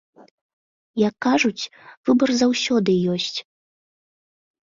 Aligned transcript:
Як 1.07 1.13
кажуць, 1.25 1.67
выбар 2.09 2.29
заўсёды 2.41 2.91
ёсць. 3.17 3.39